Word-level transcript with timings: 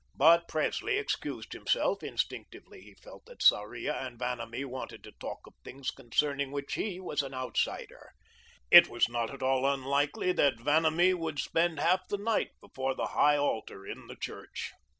But 0.15 0.47
Presley 0.47 0.97
excused 0.97 1.53
himself. 1.53 2.01
Instinctively, 2.01 2.81
he 2.81 2.95
felt 2.95 3.27
that 3.27 3.43
Sarria 3.43 3.93
and 3.93 4.17
Vanamee 4.17 4.65
wanted 4.65 5.03
to 5.03 5.11
talk 5.11 5.45
of 5.45 5.53
things 5.63 5.91
concerning 5.91 6.51
which 6.51 6.73
he 6.73 6.99
was 6.99 7.21
an 7.21 7.35
outsider. 7.35 8.09
It 8.71 8.87
was 8.87 9.07
not 9.07 9.29
at 9.31 9.43
all 9.43 9.71
unlikely 9.71 10.31
that 10.31 10.59
Vanamee 10.59 11.13
would 11.13 11.37
spend 11.37 11.79
half 11.79 12.07
the 12.07 12.17
night 12.17 12.49
before 12.59 12.95
the 12.95 13.07
high 13.13 13.37
altar 13.37 13.85
in 13.85 14.07
the 14.07 14.15
church. 14.15 14.71